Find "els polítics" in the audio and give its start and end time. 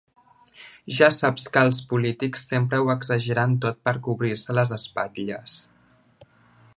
1.67-2.47